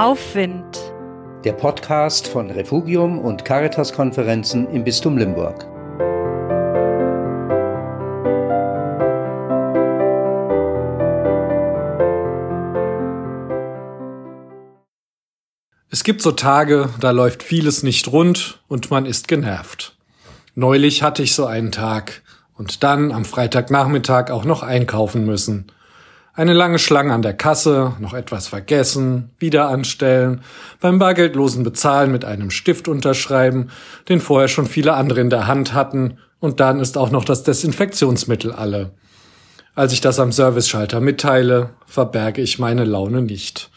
[0.00, 0.80] Aufwind.
[1.44, 5.66] Der Podcast von Refugium und Caritas-Konferenzen im Bistum Limburg.
[15.90, 19.98] Es gibt so Tage, da läuft vieles nicht rund und man ist genervt.
[20.54, 22.22] Neulich hatte ich so einen Tag
[22.54, 25.70] und dann am Freitagnachmittag auch noch einkaufen müssen.
[26.32, 30.42] Eine lange Schlange an der Kasse, noch etwas vergessen, wieder anstellen,
[30.80, 33.70] beim bargeldlosen Bezahlen mit einem Stift unterschreiben,
[34.08, 37.42] den vorher schon viele andere in der Hand hatten, und dann ist auch noch das
[37.42, 38.92] Desinfektionsmittel alle.
[39.74, 43.70] Als ich das am Serviceschalter mitteile, verberge ich meine Laune nicht.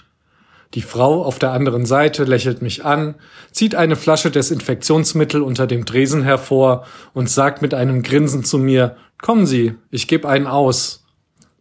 [0.73, 3.15] Die Frau auf der anderen Seite lächelt mich an,
[3.51, 8.95] zieht eine Flasche Desinfektionsmittel unter dem Dresen hervor und sagt mit einem Grinsen zu mir,
[9.21, 11.02] Kommen Sie, ich gebe einen aus.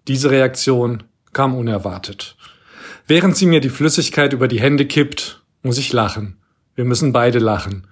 [0.08, 2.36] Diese Reaktion kam unerwartet.
[3.06, 6.38] Während sie mir die Flüssigkeit über die Hände kippt, muss ich lachen.
[6.74, 7.86] Wir müssen beide lachen.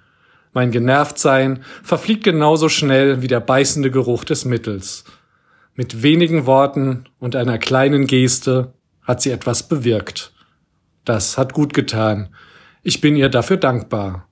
[0.53, 5.05] Mein Genervtsein verfliegt genauso schnell wie der beißende Geruch des Mittels.
[5.75, 10.33] Mit wenigen Worten und einer kleinen Geste hat sie etwas bewirkt.
[11.05, 12.35] Das hat gut getan.
[12.83, 14.27] Ich bin ihr dafür dankbar.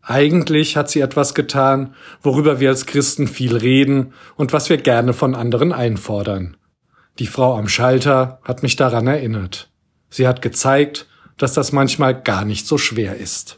[0.00, 5.12] Eigentlich hat sie etwas getan, worüber wir als Christen viel reden und was wir gerne
[5.12, 6.56] von anderen einfordern.
[7.18, 9.70] Die Frau am Schalter hat mich daran erinnert.
[10.10, 13.57] Sie hat gezeigt, dass das manchmal gar nicht so schwer ist.